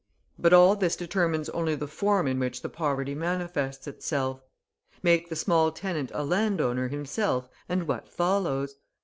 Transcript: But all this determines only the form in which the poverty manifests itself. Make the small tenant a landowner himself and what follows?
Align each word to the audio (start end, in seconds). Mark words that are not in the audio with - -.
But 0.39 0.51
all 0.51 0.75
this 0.75 0.95
determines 0.95 1.47
only 1.49 1.75
the 1.75 1.85
form 1.85 2.25
in 2.25 2.39
which 2.39 2.63
the 2.63 2.69
poverty 2.69 3.13
manifests 3.13 3.85
itself. 3.85 4.41
Make 5.03 5.29
the 5.29 5.35
small 5.35 5.71
tenant 5.71 6.09
a 6.15 6.23
landowner 6.25 6.87
himself 6.87 7.47
and 7.69 7.87
what 7.87 8.09
follows? 8.09 8.77